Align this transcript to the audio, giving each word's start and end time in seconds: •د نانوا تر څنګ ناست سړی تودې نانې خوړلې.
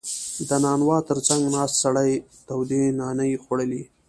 •د 0.49 0.51
نانوا 0.63 0.97
تر 1.09 1.17
څنګ 1.27 1.41
ناست 1.55 1.75
سړی 1.83 2.11
تودې 2.47 2.83
نانې 2.99 3.41
خوړلې. 3.43 3.83